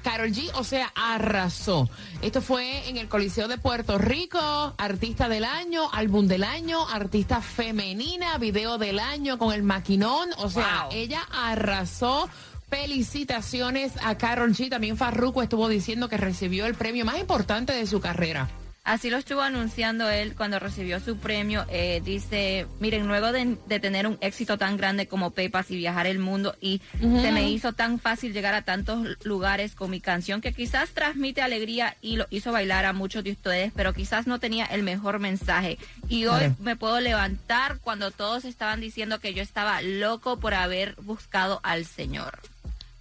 Carol 0.04 0.32
G, 0.32 0.52
o 0.56 0.64
sea, 0.64 0.92
arrasó. 0.96 1.90
Esto 2.22 2.42
fue 2.42 2.88
en 2.90 2.98
el 2.98 3.08
Coliseo 3.08 3.48
de 3.48 3.58
Puerto 3.58 3.98
Rico, 3.98 4.40
artista 4.78 5.28
del 5.30 5.44
año, 5.46 5.90
álbum 5.92 6.28
del 6.28 6.44
año, 6.44 6.88
artista 6.88 7.42
femenina, 7.42 8.38
video 8.38 8.78
del 8.78 9.00
año 9.00 9.38
con 9.38 9.54
el 9.54 9.64
maquinón, 9.64 10.30
o 10.38 10.50
sea, 10.50 10.84
Wow. 10.84 10.90
ella 10.94 11.22
arrasó. 11.32 12.30
Felicitaciones 12.68 13.94
a 14.04 14.18
Carol 14.18 14.52
G. 14.54 14.70
También 14.70 14.98
Farruko 14.98 15.42
estuvo 15.44 15.68
diciendo 15.70 16.10
que 16.10 16.18
recibió 16.18 16.66
el 16.66 16.74
premio 16.76 17.06
más 17.06 17.20
importante 17.20 17.74
de 17.74 17.86
su 17.88 18.02
carrera. 18.02 18.50
Así 18.86 19.10
lo 19.10 19.18
estuvo 19.18 19.42
anunciando 19.42 20.08
él 20.12 20.36
cuando 20.36 20.60
recibió 20.60 21.00
su 21.00 21.18
premio. 21.18 21.66
Eh, 21.70 22.04
dice, 22.06 22.68
miren, 22.80 23.08
luego 23.08 23.32
de, 23.32 23.58
de 23.68 23.80
tener 23.80 24.06
un 24.06 24.20
éxito 24.22 24.60
tan 24.60 24.78
grande 24.78 25.08
como 25.08 25.32
Pepas 25.32 25.72
y 25.72 25.76
viajar 25.78 26.06
el 26.06 26.20
mundo 26.20 26.56
y 26.62 26.82
se 27.00 27.32
me 27.32 27.50
hizo 27.50 27.74
tan 27.74 27.98
fácil 27.98 28.32
llegar 28.32 28.54
a 28.54 28.62
tantos 28.62 29.18
lugares 29.24 29.74
con 29.74 29.90
mi 29.90 30.02
canción 30.02 30.40
que 30.40 30.54
quizás 30.54 30.92
transmite 30.92 31.42
alegría 31.42 31.98
y 32.00 32.18
lo 32.18 32.28
hizo 32.30 32.52
bailar 32.52 32.86
a 32.86 32.94
muchos 32.94 33.24
de 33.24 33.32
ustedes, 33.32 33.72
pero 33.76 33.92
quizás 33.92 34.28
no 34.28 34.40
tenía 34.40 34.66
el 34.66 34.84
mejor 34.84 35.18
mensaje. 35.18 35.80
Y 36.08 36.28
hoy 36.28 36.54
me 36.60 36.76
puedo 36.76 37.00
levantar 37.00 37.80
cuando 37.80 38.12
todos 38.12 38.46
estaban 38.46 38.82
diciendo 38.82 39.20
que 39.20 39.34
yo 39.34 39.42
estaba 39.42 39.82
loco 39.82 40.40
por 40.40 40.54
haber 40.54 40.94
buscado 41.02 41.60
al 41.64 41.86
Señor. 41.86 42.40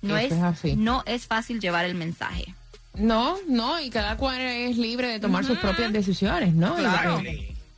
No 0.00 0.16
es, 0.16 0.32
es 0.32 0.42
así. 0.42 0.76
no 0.76 1.02
es 1.04 1.26
fácil 1.26 1.60
llevar 1.60 1.84
el 1.84 1.94
mensaje. 1.94 2.54
No, 2.96 3.36
no, 3.48 3.80
y 3.80 3.90
cada 3.90 4.16
cual 4.16 4.40
es 4.40 4.78
libre 4.78 5.08
de 5.08 5.20
tomar 5.20 5.44
sus 5.44 5.58
propias 5.58 5.92
decisiones, 5.92 6.54
¿no? 6.54 6.76
Claro. 6.76 7.20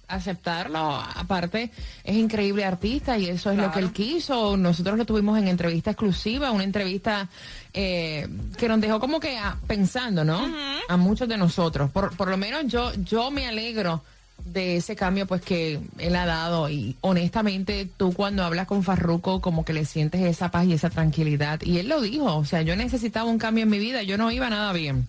aceptarlo, 0.09 0.95
aparte 0.95 1.71
es 2.05 2.17
increíble 2.17 2.65
artista 2.65 3.19
y 3.19 3.27
eso 3.27 3.51
es 3.51 3.59
lo 3.59 3.73
que 3.73 3.79
él 3.81 3.93
quiso. 3.93 4.57
Nosotros 4.57 4.99
lo 4.99 5.05
tuvimos 5.05 5.39
en 5.39 5.49
entrevista 5.49 5.91
exclusiva, 5.91 6.53
una 6.53 6.65
entrevista 6.65 7.29
eh, 7.73 8.29
que 8.57 8.69
nos 8.69 8.81
dejó 8.81 9.01
como 9.01 9.19
que 9.19 9.37
ah, 9.39 9.57
pensando, 9.67 10.23
¿no? 10.23 10.55
A 10.89 10.97
muchos 10.97 11.29
de 11.29 11.37
nosotros. 11.37 11.91
Por, 11.91 12.15
por 12.17 12.29
lo 12.29 12.37
menos 12.37 12.67
yo, 12.67 12.93
yo 12.95 13.31
me 13.31 13.47
alegro 13.47 14.03
de 14.45 14.76
ese 14.76 14.97
cambio 14.97 15.26
pues 15.26 15.43
que 15.43 15.81
él 15.99 16.16
ha 16.16 16.26
dado 16.26 16.69
y 16.69 16.97
honestamente 17.00 17.88
tú 17.97 18.12
cuando 18.12 18.45
hablas 18.45 18.66
con 18.66 18.83
Farruko 18.83 19.40
como 19.40 19.64
que 19.64 19.73
le 19.73 19.85
sientes 19.85 20.21
esa 20.23 20.50
paz 20.50 20.66
y 20.66 20.73
esa 20.73 20.90
tranquilidad 20.90 21.61
y 21.62 21.78
él 21.78 21.88
lo 21.88 22.00
dijo, 22.00 22.37
o 22.37 22.45
sea, 22.45 22.62
yo 22.62 22.76
necesitaba 22.76 23.28
un 23.28 23.38
cambio 23.38 23.64
en 23.64 23.71
mi 23.71 23.78
vida, 23.78 24.02
yo 24.02 24.19
no 24.19 24.31
iba 24.31 24.49
nada 24.50 24.73
bien. 24.73 25.09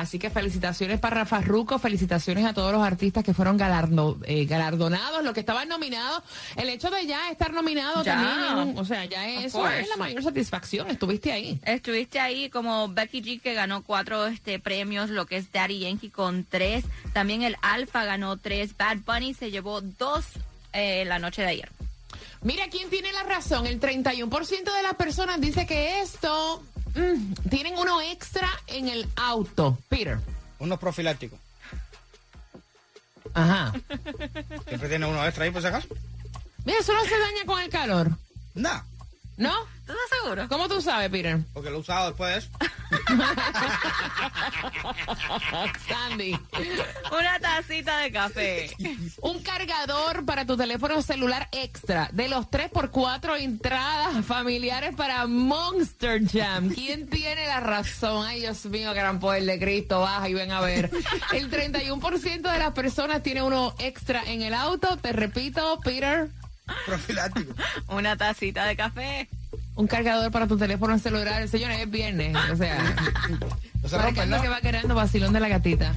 Así 0.00 0.18
que 0.18 0.30
felicitaciones 0.30 0.98
para 0.98 1.26
Farruko, 1.26 1.78
felicitaciones 1.78 2.44
a 2.46 2.52
todos 2.54 2.72
los 2.72 2.82
artistas 2.82 3.22
que 3.22 3.34
fueron 3.34 3.58
galardo- 3.58 4.18
eh, 4.24 4.44
galardonados, 4.46 5.22
los 5.22 5.34
que 5.34 5.40
estaban 5.40 5.68
nominados. 5.68 6.22
El 6.56 6.68
hecho 6.70 6.90
de 6.90 7.06
ya 7.06 7.30
estar 7.30 7.52
nominado 7.52 8.02
Ya. 8.02 8.14
también, 8.14 8.78
o 8.78 8.84
sea, 8.84 9.04
ya 9.04 9.22
Of 9.38 9.44
eso 9.44 9.58
course. 9.58 9.80
es 9.80 9.88
la 9.88 9.96
mayor 9.96 10.22
satisfacción, 10.22 10.90
estuviste 10.90 11.32
ahí. 11.32 11.60
Estuviste 11.64 12.18
ahí 12.18 12.48
como 12.50 12.88
Becky 12.88 13.22
G 13.22 13.40
que 13.40 13.54
ganó 13.54 13.82
cuatro 13.82 14.26
este, 14.26 14.58
premios, 14.58 15.10
lo 15.10 15.26
que 15.26 15.36
es 15.36 15.52
Daddy 15.52 15.80
Yankee 15.80 16.10
con 16.10 16.44
tres. 16.44 16.84
También 17.12 17.42
el 17.42 17.56
Alfa 17.62 18.04
ganó 18.04 18.36
tres. 18.36 18.76
Bad 18.76 18.98
Bunny 19.06 19.34
se 19.34 19.50
llevó 19.50 19.80
dos 19.80 20.24
eh, 20.72 21.04
la 21.06 21.18
noche 21.18 21.42
de 21.42 21.48
ayer. 21.48 21.68
Mira, 22.42 22.68
¿quién 22.70 22.88
tiene 22.88 23.12
la 23.12 23.22
razón? 23.24 23.66
El 23.66 23.78
31% 23.80 24.72
de 24.74 24.82
las 24.82 24.94
personas 24.94 25.40
dice 25.42 25.66
que 25.66 26.00
esto 26.00 26.62
mm, 26.94 27.48
tienen 27.48 27.76
uno 27.76 28.00
extra 28.00 28.48
en 28.66 28.88
el 28.88 29.08
auto. 29.16 29.78
Peter. 29.88 30.18
Unos 30.58 30.78
profilácticos. 30.78 31.38
Ajá. 33.34 33.72
Siempre 34.66 34.88
tiene 34.88 35.06
uno 35.06 35.24
extra 35.24 35.44
ahí 35.44 35.50
por 35.50 35.62
si 35.62 35.68
acaso. 35.68 35.88
Mira, 36.64 36.78
eso 36.78 36.92
no 36.92 37.04
se 37.04 37.18
daña 37.18 37.44
con 37.46 37.60
el 37.60 37.70
calor. 37.70 38.10
Nah, 38.54 38.82
¿No? 39.40 39.54
¿Tú 39.86 39.92
estás 39.94 40.18
seguro? 40.22 40.46
¿Cómo 40.50 40.68
tú 40.68 40.82
sabes, 40.82 41.08
Peter? 41.08 41.38
porque 41.54 41.70
lo 41.70 41.76
he 41.76 41.80
usado 41.80 42.08
después. 42.08 42.50
Sandy. 45.88 46.38
Una 47.10 47.40
tacita 47.40 47.96
de 48.00 48.12
café. 48.12 48.70
Un 49.22 49.42
cargador 49.42 50.26
para 50.26 50.44
tu 50.44 50.58
teléfono 50.58 51.00
celular 51.00 51.48
extra 51.52 52.10
de 52.12 52.28
los 52.28 52.50
3x4 52.50 53.40
entradas 53.40 54.26
familiares 54.26 54.94
para 54.94 55.26
Monster 55.26 56.20
Jam. 56.30 56.68
¿Quién 56.74 57.08
tiene 57.08 57.46
la 57.46 57.60
razón? 57.60 58.26
Ay, 58.26 58.40
Dios 58.40 58.66
mío, 58.66 58.92
gran 58.92 59.20
poder 59.20 59.44
de 59.44 59.58
Cristo, 59.58 60.00
baja 60.00 60.28
y 60.28 60.34
ven 60.34 60.52
a 60.52 60.60
ver. 60.60 60.90
El 61.32 61.50
31% 61.50 62.42
de 62.42 62.58
las 62.58 62.72
personas 62.72 63.22
tiene 63.22 63.42
uno 63.42 63.74
extra 63.78 64.22
en 64.26 64.42
el 64.42 64.52
auto. 64.52 64.98
Te 64.98 65.12
repito, 65.12 65.80
Peter, 65.82 66.28
Profiláctico. 66.86 67.54
Una 67.88 68.16
tacita 68.16 68.64
de 68.66 68.76
café. 68.76 69.28
un 69.76 69.86
cargador 69.86 70.30
para 70.30 70.46
tu 70.46 70.56
teléfono 70.56 70.98
celular. 70.98 71.46
Señores, 71.48 71.80
es 71.80 71.90
viernes. 71.90 72.36
O 72.52 72.56
sea, 72.56 72.78
No 73.82 73.88
se 73.88 73.96
para 73.96 74.12
que 74.12 74.26
¿no? 74.26 74.42
que 74.42 74.48
va 74.48 74.60
quedando 74.60 74.94
vacilón 74.94 75.32
de 75.32 75.40
la 75.40 75.48
gatita. 75.48 75.94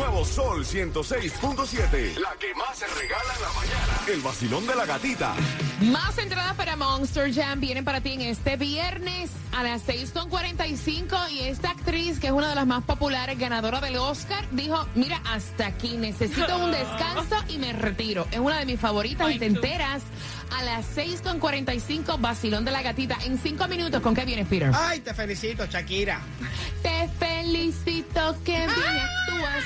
Nuevo 0.00 0.24
Sol 0.24 0.64
106.7. 0.64 2.16
La 2.18 2.34
que 2.38 2.54
más 2.54 2.78
se 2.78 2.86
regala 2.86 3.34
en 3.36 3.42
la 3.42 3.52
mañana. 3.52 4.00
El 4.08 4.20
vacilón 4.22 4.66
de 4.66 4.74
la 4.74 4.86
gatita. 4.86 5.34
Más 5.82 6.16
entradas 6.16 6.54
para 6.54 6.74
Monster 6.74 7.32
Jam 7.34 7.60
vienen 7.60 7.84
para 7.84 8.00
ti 8.00 8.12
en 8.14 8.22
este 8.22 8.56
viernes 8.56 9.30
a 9.52 9.62
las 9.62 9.86
6.45 9.86 11.30
y 11.32 11.40
esta 11.40 11.72
actriz, 11.72 12.18
que 12.18 12.28
es 12.28 12.32
una 12.32 12.48
de 12.48 12.54
las 12.54 12.66
más 12.66 12.82
populares, 12.84 13.38
ganadora 13.38 13.80
del 13.80 13.98
Oscar, 13.98 14.46
dijo, 14.52 14.86
mira, 14.94 15.20
hasta 15.26 15.66
aquí, 15.66 15.98
necesito 15.98 16.56
un 16.56 16.70
descanso 16.72 17.36
y 17.48 17.58
me 17.58 17.74
retiro. 17.74 18.26
Es 18.30 18.38
una 18.38 18.58
de 18.58 18.64
mis 18.64 18.80
favoritas 18.80 19.30
y 19.30 19.38
te 19.38 19.46
enteras 19.46 20.02
a 20.50 20.62
las 20.62 20.96
6.45, 20.96 22.20
vacilón 22.20 22.64
de 22.64 22.70
la 22.70 22.82
gatita. 22.82 23.16
En 23.24 23.38
cinco 23.38 23.68
minutos, 23.68 24.00
¿con 24.00 24.14
qué 24.14 24.24
vienes, 24.24 24.46
Peter? 24.46 24.70
Ay, 24.74 25.00
te 25.00 25.14
felicito, 25.14 25.66
Shakira. 25.66 26.20
Te 26.82 27.08
felicito 27.18 28.36
que 28.44 28.66
bien 28.66 28.68
actúas. 28.68 29.64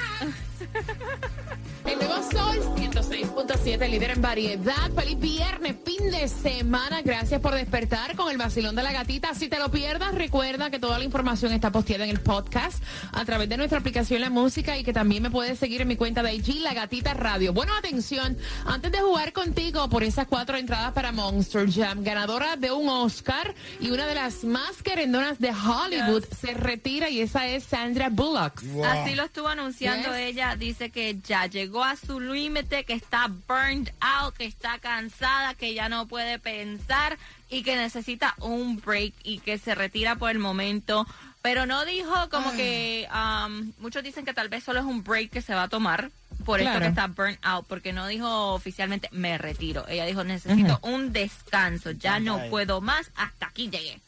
Nuevo 2.06 2.23
Sol 2.30 2.61
106.7, 2.76 3.88
líder 3.88 4.11
en 4.11 4.20
variedad. 4.20 4.90
Feliz 4.94 5.18
viernes, 5.18 5.75
fin 5.87 6.11
de 6.11 6.28
semana. 6.28 7.00
Gracias 7.00 7.40
por 7.40 7.54
despertar 7.54 8.14
con 8.14 8.30
el 8.30 8.37
vacilón 8.37 8.75
de 8.76 8.82
la 8.82 8.92
gatita. 8.92 9.34
Si 9.34 9.49
te 9.49 9.58
lo 9.58 9.70
pierdas, 9.70 10.14
recuerda 10.14 10.68
que 10.70 10.78
toda 10.78 10.99
la 10.99 11.04
información 11.04 11.52
está 11.52 11.73
posteada 11.73 12.04
en 12.04 12.11
el 12.11 12.20
podcast 12.20 12.82
a 13.12 13.25
través 13.25 13.49
de 13.49 13.56
nuestra 13.56 13.78
aplicación 13.78 14.20
La 14.20 14.28
Música 14.28 14.76
y 14.76 14.84
que 14.84 14.92
también 14.92 15.23
me 15.23 15.30
puedes 15.30 15.58
seguir 15.58 15.80
en 15.80 15.88
mi 15.88 15.96
cuenta 15.96 16.23
de 16.23 16.34
IG, 16.34 16.61
La 16.61 16.75
Gatita 16.75 17.14
Radio. 17.14 17.54
Bueno, 17.54 17.75
atención, 17.75 18.37
antes 18.66 18.92
de 18.92 18.99
jugar 19.00 19.32
contigo 19.32 19.88
por 19.88 20.02
esas 20.04 20.26
cuatro 20.26 20.58
entradas 20.58 20.92
para 20.92 21.11
Monster 21.11 21.70
Jam, 21.73 22.04
ganadora 22.04 22.56
de 22.56 22.70
un 22.70 22.87
Oscar 22.90 23.54
y 23.80 23.90
una 23.90 24.06
de 24.06 24.14
las 24.14 24.44
más 24.44 24.82
querendonas 24.82 25.38
de 25.38 25.52
Hollywood, 25.52 26.25
se 26.38 26.52
retira 26.52 27.08
y 27.08 27.20
esa 27.20 27.46
es 27.46 27.64
Sandra 27.64 28.11
Bullock. 28.11 28.62
Wow. 28.62 28.84
Así 28.84 29.14
lo 29.14 29.25
estuvo 29.25 29.49
anunciando 29.49 30.11
Yes. 30.11 30.18
ella. 30.18 30.56
Dice 30.56 30.90
que 30.90 31.18
ya 31.26 31.46
llegó 31.46 31.82
a 31.82 31.93
su 31.96 32.20
límite, 32.20 32.84
que 32.84 32.94
está 32.94 33.28
burned 33.48 33.90
out, 34.00 34.34
que 34.36 34.44
está 34.46 34.78
cansada, 34.78 35.54
que 35.54 35.74
ya 35.74 35.88
no 35.88 36.06
puede 36.06 36.38
pensar 36.38 37.18
y 37.48 37.62
que 37.62 37.76
necesita 37.76 38.34
un 38.40 38.80
break 38.80 39.14
y 39.22 39.38
que 39.40 39.58
se 39.58 39.74
retira 39.74 40.16
por 40.16 40.30
el 40.30 40.38
momento. 40.38 41.06
Pero 41.42 41.66
no 41.66 41.84
dijo 41.84 42.12
como 42.30 42.52
que 42.52 43.06
um, 43.12 43.72
muchos 43.78 44.02
dicen 44.02 44.24
que 44.24 44.32
tal 44.32 44.48
vez 44.48 44.64
solo 44.64 44.80
es 44.80 44.86
un 44.86 45.04
break 45.04 45.30
que 45.30 45.42
se 45.42 45.54
va 45.54 45.64
a 45.64 45.68
tomar. 45.68 46.10
Por 46.44 46.58
esto 46.60 46.72
Claro. 46.72 46.80
que 46.80 46.88
está 46.88 47.06
burnt 47.06 47.38
out, 47.42 47.64
porque 47.68 47.92
no 47.92 48.06
dijo 48.06 48.54
oficialmente 48.54 49.08
me 49.12 49.38
retiro. 49.38 49.86
Ella 49.88 50.04
dijo 50.04 50.24
necesito 50.24 50.78
un 50.82 51.12
descanso, 51.12 51.92
ya 51.92 52.18
no 52.18 52.40
puedo 52.50 52.80
más, 52.80 53.10
hasta 53.14 53.46
aquí 53.46 53.70
llegué. 53.70 54.00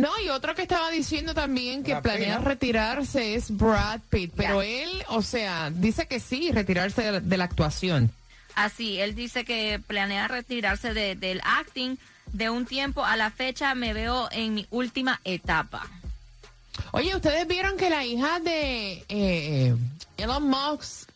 No, 0.00 0.10
y 0.24 0.28
otro 0.28 0.54
que 0.54 0.62
estaba 0.62 0.90
diciendo 0.90 1.32
también 1.32 1.82
que 1.82 1.92
Brad 1.92 2.02
Pitt, 2.02 2.12
planea 2.12 2.38
¿no? 2.38 2.44
retirarse 2.44 3.34
es 3.34 3.56
Brad 3.56 4.00
Pitt, 4.10 4.32
pero 4.36 4.60
él, 4.62 4.90
o 5.08 5.22
sea, 5.22 5.70
dice 5.70 6.06
que 6.06 6.20
sí, 6.20 6.50
retirarse 6.52 7.02
de, 7.02 7.12
la- 7.12 7.20
de 7.20 7.36
la 7.36 7.44
actuación. 7.44 8.10
Así, 8.54 8.98
él 9.00 9.14
dice 9.14 9.44
que 9.44 9.80
planea 9.86 10.28
retirarse 10.28 10.92
de- 10.92 11.14
del 11.14 11.40
acting 11.44 11.96
de 12.32 12.50
un 12.50 12.66
tiempo 12.66 13.04
a 13.04 13.16
la 13.16 13.30
fecha. 13.30 13.74
Me 13.74 13.92
veo 13.94 14.28
en 14.32 14.54
mi 14.54 14.66
última 14.70 15.20
etapa. 15.24 15.86
Oye, 16.92 17.14
¿ustedes 17.16 17.46
vieron 17.48 17.76
que 17.78 17.88
la 17.88 18.04
hija 18.04 18.38
de 18.40 19.04
eh, 19.08 19.74
Elon 20.18 20.48
Musk 20.48 21.08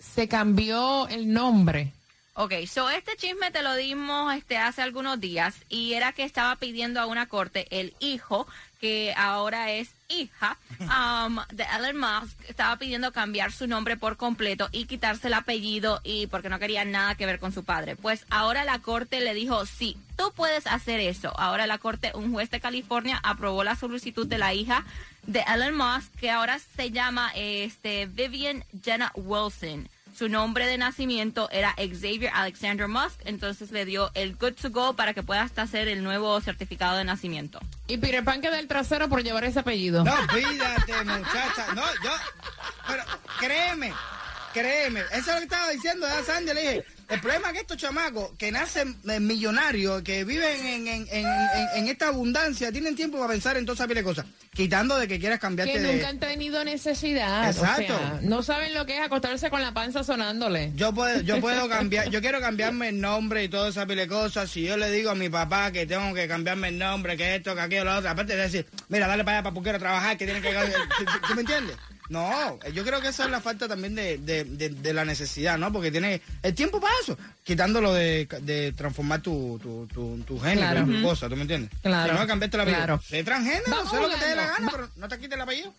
se 0.00 0.28
cambió 0.28 1.08
el 1.08 1.32
nombre? 1.32 1.92
Ok, 2.40 2.52
so 2.72 2.88
este 2.88 3.16
chisme 3.16 3.50
te 3.50 3.64
lo 3.64 3.74
dimos 3.74 4.32
este 4.32 4.58
hace 4.58 4.80
algunos 4.80 5.18
días 5.18 5.56
y 5.68 5.94
era 5.94 6.12
que 6.12 6.22
estaba 6.22 6.54
pidiendo 6.54 7.00
a 7.00 7.06
una 7.06 7.26
corte 7.26 7.66
el 7.70 7.94
hijo 7.98 8.46
que 8.80 9.12
ahora 9.16 9.72
es 9.72 9.90
hija 10.08 10.56
um, 11.26 11.40
de 11.50 11.64
Elon 11.64 11.98
Musk 11.98 12.38
estaba 12.48 12.76
pidiendo 12.76 13.12
cambiar 13.12 13.50
su 13.50 13.66
nombre 13.66 13.96
por 13.96 14.16
completo 14.16 14.68
y 14.70 14.84
quitarse 14.84 15.26
el 15.26 15.34
apellido 15.34 16.00
y 16.04 16.28
porque 16.28 16.48
no 16.48 16.60
quería 16.60 16.84
nada 16.84 17.16
que 17.16 17.26
ver 17.26 17.40
con 17.40 17.50
su 17.50 17.64
padre. 17.64 17.96
Pues 17.96 18.24
ahora 18.30 18.62
la 18.62 18.78
corte 18.78 19.20
le 19.20 19.34
dijo 19.34 19.66
sí, 19.66 19.96
tú 20.16 20.32
puedes 20.36 20.68
hacer 20.68 21.00
eso. 21.00 21.36
Ahora 21.40 21.66
la 21.66 21.78
corte, 21.78 22.12
un 22.14 22.32
juez 22.32 22.52
de 22.52 22.60
California 22.60 23.18
aprobó 23.24 23.64
la 23.64 23.74
solicitud 23.74 24.28
de 24.28 24.38
la 24.38 24.54
hija 24.54 24.84
de 25.26 25.44
Elon 25.52 25.76
Musk 25.76 26.14
que 26.20 26.30
ahora 26.30 26.60
se 26.76 26.92
llama 26.92 27.32
este 27.34 28.06
Vivian 28.06 28.64
Jenna 28.80 29.10
Wilson. 29.16 29.88
Su 30.18 30.28
nombre 30.28 30.66
de 30.66 30.78
nacimiento 30.78 31.48
era 31.52 31.76
Xavier 31.76 32.32
Alexander 32.34 32.88
Musk, 32.88 33.20
entonces 33.24 33.70
le 33.70 33.84
dio 33.84 34.10
el 34.14 34.34
good 34.34 34.54
to 34.54 34.70
go 34.70 34.96
para 34.96 35.14
que 35.14 35.22
pueda 35.22 35.42
hasta 35.42 35.62
hacer 35.62 35.86
el 35.86 36.02
nuevo 36.02 36.40
certificado 36.40 36.96
de 36.96 37.04
nacimiento. 37.04 37.60
Y 37.86 37.98
Peter 37.98 38.24
Pan 38.24 38.40
queda 38.40 38.58
el 38.58 38.66
trasero 38.66 39.08
por 39.08 39.22
llevar 39.22 39.44
ese 39.44 39.60
apellido. 39.60 40.02
No, 40.02 40.16
pídate, 40.34 41.04
muchacha. 41.04 41.72
No, 41.72 41.84
yo. 42.02 42.10
Pero 42.88 43.04
créeme, 43.38 43.92
créeme. 44.52 45.02
Eso 45.12 45.18
es 45.18 45.26
lo 45.28 45.36
que 45.36 45.44
estaba 45.44 45.68
diciendo 45.70 46.04
a 46.04 46.24
Sandy. 46.24 46.52
Le 46.52 46.60
dije, 46.62 46.84
el 47.08 47.20
problema 47.20 47.48
es 47.48 47.54
que 47.54 47.60
estos 47.60 47.76
chamacos 47.76 48.30
que 48.38 48.52
nacen 48.52 48.96
eh, 49.08 49.18
millonarios, 49.20 50.02
que 50.02 50.24
viven 50.24 50.64
en, 50.66 50.86
en, 50.88 51.08
en, 51.10 51.26
en- 51.76 51.88
esta 51.88 52.08
abundancia, 52.08 52.70
tienen 52.70 52.94
tiempo 52.96 53.18
para 53.18 53.32
pensar 53.32 53.56
en 53.56 53.64
todas 53.64 53.78
esas 53.78 53.88
pile 53.88 54.00
de 54.00 54.04
cosas. 54.04 54.26
Quitando 54.54 54.96
de 54.98 55.06
que 55.08 55.18
quieras 55.20 55.38
cambiarte 55.38 55.72
que 55.74 55.80
de. 55.80 55.92
nunca 55.94 56.08
han 56.08 56.18
tenido 56.18 56.64
necesidad. 56.64 57.48
Exacto. 57.48 57.94
O 57.94 57.98
sea, 57.98 58.18
no 58.22 58.42
saben 58.42 58.74
lo 58.74 58.84
que 58.86 58.96
es 58.96 59.00
acostarse 59.02 59.50
con 59.50 59.62
la 59.62 59.72
panza 59.72 60.02
sonándole. 60.02 60.72
Yo 60.74 60.92
puedo, 60.92 61.20
yo 61.20 61.40
puedo 61.40 61.68
cambiar, 61.68 62.10
yo 62.10 62.20
quiero 62.20 62.40
cambiarme 62.40 62.88
el 62.88 63.00
nombre 63.00 63.44
y 63.44 63.48
todas 63.48 63.70
esas 63.70 63.86
pile 63.86 64.02
de 64.02 64.08
cosas. 64.08 64.50
Si 64.50 64.62
yo 64.64 64.76
le 64.76 64.90
digo 64.90 65.10
a 65.10 65.14
mi 65.14 65.28
papá 65.28 65.70
que 65.72 65.86
tengo 65.86 66.12
que 66.14 66.26
cambiarme 66.28 66.68
el 66.68 66.78
nombre, 66.78 67.16
que 67.16 67.36
esto, 67.36 67.54
que 67.54 67.60
aquello, 67.60 67.84
lo 67.84 67.96
otro, 67.98 68.10
aparte 68.10 68.34
de 68.36 68.42
decir, 68.42 68.66
mira, 68.88 69.06
dale 69.06 69.24
para 69.24 69.38
allá 69.38 69.42
para 69.44 69.54
porque 69.54 69.66
quiero 69.68 69.78
trabajar, 69.78 70.16
que 70.18 70.24
tienen 70.24 70.42
que. 70.42 70.52
¿Tú, 70.98 71.04
tú- 71.04 71.26
tú 71.28 71.34
me 71.34 71.40
entiendes? 71.42 71.76
No, 72.08 72.58
yo 72.72 72.84
creo 72.84 73.00
que 73.00 73.08
esa 73.08 73.24
es 73.26 73.30
la 73.30 73.40
falta 73.40 73.68
también 73.68 73.94
de, 73.94 74.16
de, 74.18 74.44
de- 74.44 74.70
de 74.70 74.92
la 74.94 75.04
necesidad, 75.04 75.58
¿no? 75.58 75.70
Porque 75.72 75.90
tiene 75.90 76.22
el 76.42 76.54
tiempo 76.54 76.80
para 76.80 76.94
eso, 77.02 77.18
quitándolo 77.44 77.92
de, 77.92 78.26
de 78.42 78.72
transformar 78.72 79.20
tu, 79.20 79.58
tu, 79.62 79.86
tu, 79.92 80.18
tu 80.24 80.38
género, 80.40 80.70
Claro. 80.70 80.86
tu 80.86 81.02
cosa, 81.02 81.28
¿tú 81.28 81.36
me 81.36 81.42
entiendes? 81.42 81.70
Claro. 81.82 82.12
Si 82.14 82.18
no, 82.18 82.26
cambiarte 82.26 82.56
la 82.56 82.64
vida. 82.64 82.76
Claro. 82.78 83.02
Sé 83.06 83.22
transgénero, 83.24 83.90
sé 83.90 84.00
lo 84.00 84.08
que 84.08 84.16
te 84.16 84.26
dé 84.26 84.36
la 84.36 84.46
gana, 84.46 84.66
Va- 84.66 84.72
pero 84.72 84.90
no 84.96 85.08
te 85.08 85.18
quites 85.18 85.32
el 85.34 85.40
apellido. 85.42 85.74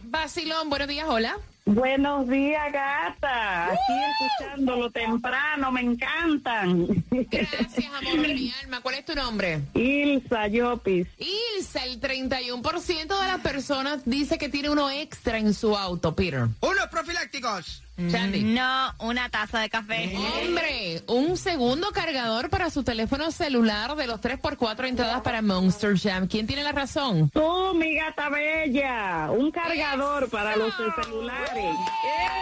Basilón, 0.00 0.70
buenos 0.70 0.88
días, 0.88 1.06
hola. 1.08 1.36
Buenos 1.68 2.26
días, 2.26 2.72
gata. 2.72 3.66
Aquí 3.66 3.92
escuchándolo 4.38 4.90
temprano, 4.90 5.70
me 5.70 5.82
encantan. 5.82 6.86
Gracias, 7.10 7.92
amor 7.92 8.26
de 8.26 8.34
mi 8.34 8.50
alma. 8.62 8.80
¿Cuál 8.80 8.94
es 8.94 9.04
tu 9.04 9.14
nombre? 9.14 9.60
Ilsa 9.74 10.46
Yopis. 10.46 11.06
Ilsa, 11.18 11.84
el 11.84 12.00
31% 12.00 13.20
de 13.20 13.26
las 13.26 13.40
personas 13.40 14.00
dice 14.06 14.38
que 14.38 14.48
tiene 14.48 14.70
uno 14.70 14.88
extra 14.88 15.36
en 15.36 15.52
su 15.52 15.76
auto, 15.76 16.14
Peter. 16.16 16.46
Unos 16.60 16.86
profilácticos. 16.90 17.82
Sandy. 17.98 18.44
No, 18.44 18.94
una 19.00 19.28
taza 19.28 19.58
de 19.58 19.68
café. 19.68 20.16
Hombre, 20.16 21.02
un 21.08 21.36
segundo 21.36 21.90
cargador 21.90 22.48
para 22.48 22.70
su 22.70 22.84
teléfono 22.84 23.32
celular 23.32 23.96
de 23.96 24.06
los 24.06 24.20
3x4 24.20 24.86
entradas 24.86 25.20
para 25.22 25.42
Monster 25.42 25.98
Jam. 25.98 26.28
¿Quién 26.28 26.46
tiene 26.46 26.62
la 26.62 26.70
razón? 26.70 27.28
Tú, 27.30 27.74
mi 27.74 27.96
gata 27.96 28.28
bella. 28.28 29.32
Un 29.32 29.50
cargador 29.50 30.30
para 30.30 30.54
los 30.56 30.72
celulares. 30.76 31.57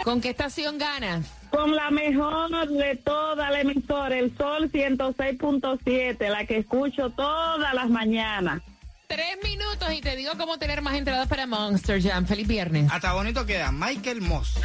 ¿Con 0.03 0.21
qué 0.21 0.29
estación 0.29 0.77
ganas? 0.77 1.25
Con 1.49 1.75
la 1.75 1.91
mejor 1.91 2.67
de 2.69 2.95
toda 2.97 3.49
la 3.49 3.61
emisora, 3.61 4.17
el 4.17 4.35
Sol 4.37 4.71
106.7, 4.71 6.29
la 6.29 6.45
que 6.45 6.57
escucho 6.57 7.09
todas 7.11 7.73
las 7.73 7.89
mañanas. 7.89 8.61
Tres 9.07 9.37
minutos 9.41 9.91
y 9.93 10.01
te 10.01 10.15
digo 10.17 10.33
cómo 10.37 10.57
tener 10.57 10.81
más 10.81 10.95
entradas 10.95 11.27
para 11.29 11.47
Monster 11.47 12.01
Jam. 12.01 12.25
Feliz 12.25 12.47
viernes. 12.47 12.91
Hasta 12.91 13.13
bonito 13.13 13.45
queda. 13.45 13.71
Michael 13.71 14.21
Moss. 14.21 14.59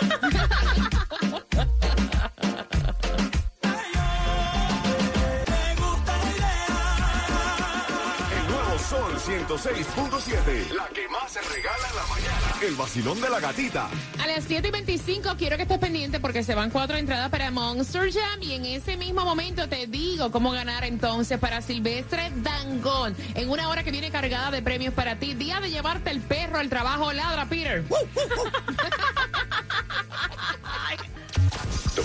106.7. 9.32 10.74
La 10.74 10.88
que 10.88 11.08
más 11.08 11.32
se 11.32 11.40
regala 11.40 11.88
en 11.88 11.96
la 11.96 12.06
mañana. 12.06 12.54
El 12.60 12.74
vacilón 12.74 13.18
de 13.18 13.30
la 13.30 13.40
gatita. 13.40 13.88
A 14.22 14.26
las 14.26 14.44
7 14.44 14.68
y 14.68 14.70
25 14.70 15.36
quiero 15.38 15.56
que 15.56 15.62
estés 15.62 15.78
pendiente 15.78 16.20
porque 16.20 16.44
se 16.44 16.54
van 16.54 16.68
cuatro 16.68 16.98
entradas 16.98 17.30
para 17.30 17.50
Monster 17.50 18.12
Jam 18.12 18.42
y 18.42 18.52
en 18.52 18.66
ese 18.66 18.98
mismo 18.98 19.24
momento 19.24 19.70
te 19.70 19.86
digo 19.86 20.30
cómo 20.30 20.50
ganar 20.50 20.84
entonces 20.84 21.38
para 21.38 21.62
Silvestre 21.62 22.30
Dangón 22.36 23.16
en 23.34 23.48
una 23.48 23.70
hora 23.70 23.82
que 23.82 23.90
viene 23.90 24.10
cargada 24.10 24.50
de 24.50 24.60
premios 24.60 24.92
para 24.92 25.16
ti. 25.16 25.32
Día 25.32 25.60
de 25.60 25.70
llevarte 25.70 26.10
el 26.10 26.20
perro 26.20 26.58
al 26.58 26.68
trabajo. 26.68 27.10
Ladra, 27.12 27.46
Peter. 27.46 27.84